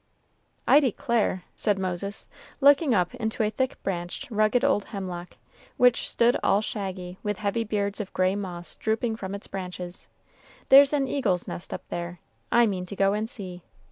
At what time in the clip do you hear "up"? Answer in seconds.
2.95-3.13, 11.71-11.87